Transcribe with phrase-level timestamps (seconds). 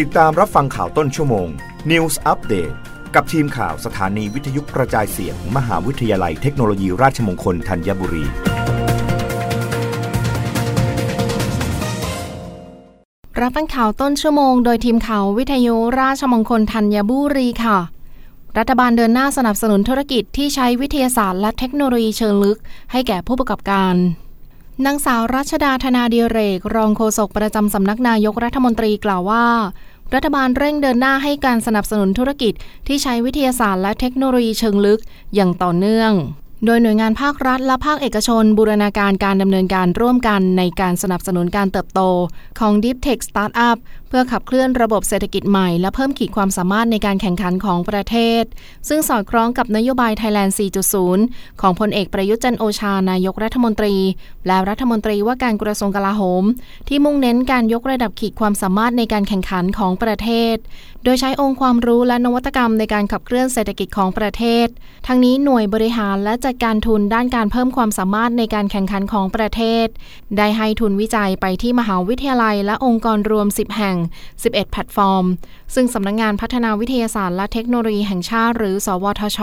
[0.00, 1.48] ติดตามรับฟังข่าวต้นชั่วโมง
[1.90, 2.74] News Update
[3.14, 8.24] กับทีมข่าวสถานีวิทยุกระจายเสียงมมหาวิทยาลัยเทคโนโลยีราชมงคลธัญบุรี
[13.40, 17.78] รับฟังข่าวต้นชั่วโมง โดยทีมข่าววิทยุราชมงคลธัญบุรีค่ะ
[18.58, 22.58] รัฐบาลเดินหน้าสนับสนุนธุรกิจที่ใช้วิทยาศาสตร์และเทคโนโลยีเชิงลึก
[22.92, 23.94] ให้แก่ผู้ประกอบการ
[24.86, 29.46] นางสาวรัชดาธนาเดียเรก รองโฆษกประจำสำนักนายกรัฐมนตรีกล่าวว่า
[30.14, 32.52] รัฐบาลเร่งเดินหน้าให้การสนับสนุนธุรกิจ
[32.86, 35.00] ที่ใช้วิทยาศาสตร์และเทคโนโลยีเชิงลึก
[35.34, 36.12] อย่างต่อเนื่อง
[36.66, 42.00] โดยหน่วยงานภาครัฐและภาคเอกชน บูรณาการการดำเนินการร่วมกันในการสนับสนุนการเติบโต
[42.60, 43.76] ของ Deep Tech Startup
[44.14, 48.44] พื่อขับเคลื่อนระบบเศรษฐกิจใหม่ และเพิ่มขีดความสามารถในการแข่งขันของประเทศ
[48.88, 50.52] ซึ่งสอดคล้องกับนโยบาย Thailand
[51.06, 53.94] 4.0 ของพลเอกประยุทธ์จันโอชานายกรัฐมนตรี
[54.46, 56.44] และรัฐมนตรีว่าการกระทรวงกลาโหม
[56.88, 60.56] ที่มุ่งเน้นการยกระดับขีดความสามารถในการแข่งขันของประเทศ
[61.04, 64.66] โดยใช้องค์ความรู้และนวัตกรรมในการขับเคลื่อนเศรษฐกิจของประเทศ
[65.06, 69.86] ทั้งนี้หน่วยบริหารและจัดการทุนด้านการเพิ่มความสามารถในการแข่งขันของประเทศ
[70.38, 73.96] ได้ให้ทุนวิจัยไปที่มหาวิทยาลัยและองค์กรรวม 10 แห่ง
[74.30, 75.24] 11 แพลตฟอร์ม
[75.74, 79.40] ซึ่งสำนักงงานพัฒนาวิทยาศาสตร์และเทคโนโลยีแห่งชาติหรือ สวทช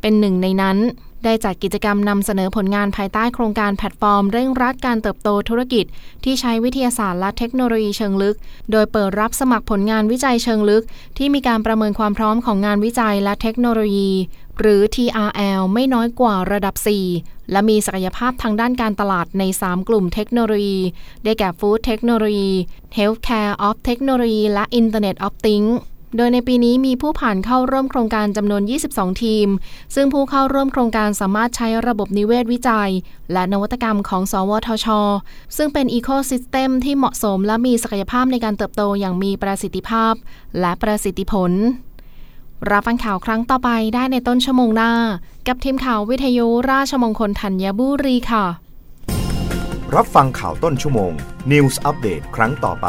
[0.00, 0.78] เป็นหนึ่งในนั้น
[1.24, 5.84] ได้จัดกิจกรรมนำเสนอผลงานภายใต้โครงการแพลตฟอร์ม เร่งรัดการเติบโตธุรกิจ
[6.24, 8.36] ที่ใช้วิทยาศาสตร์และเทคโนโลยีเชิงลึก
[8.70, 10.84] โดยเปิดรับสมัครผลงานวิจัยเชิงลึก
[11.18, 14.10] ที่มีการประเมินความพร้อมของงานวิจัยและเทคโนโลยี
[14.60, 16.74] หรือ TRL ไม่น้อยกว่าระดับ
[17.12, 20.80] 4 และมีศักยภาพทางด้านการตลาดใน 3 กลุ่มเทคโนโลยี
[21.24, 22.52] ได้แก่ Food Technology
[22.98, 25.74] Healthcare of Technology และ Internet of Things
[26.16, 28.62] โดยในปีนี้มีผู้ผ่านเข้าร่วมโครงการจำนวน
[28.92, 29.48] 22 ทีม
[29.94, 32.90] ซึ่งผู้เข้าร่วมโครงการสามารถใช้ระบบนิเวศวิจัย
[33.32, 34.86] และนวัตกรรมของ สวทช
[35.56, 40.14] ซึ่งเป็นอีโคซิสเต็มที่เหมาะสมและมีศักยภาพในการเติบโตอย่างมีประสิทธิภาพ
[40.60, 41.52] และประสิทธิผล
[42.70, 44.92] รับฟังข่าวครั้งต่อไปได้ในต้นชั่วโมงหน้า
[45.48, 48.46] กับทีมข่าววิทยุราชมงคลธัญบุรีค่ะ
[49.94, 51.12] รับฟังข่าวต้นชั่วโมง
[51.52, 52.88] News อัปเดตครั้งต่อไป